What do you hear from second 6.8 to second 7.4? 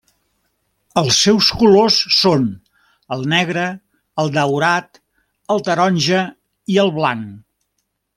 el blanc.